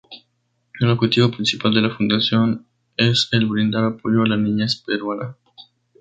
El 0.79 0.89
objetivo 0.89 1.29
principal 1.29 1.75
de 1.75 1.81
la 1.83 1.95
Fundación 1.95 2.65
es 2.97 3.29
el 3.33 3.45
brindar 3.45 3.83
apoyo 3.83 4.23
a 4.23 4.27
la 4.27 4.35
niñez 4.35 4.81
peruana. 4.83 5.37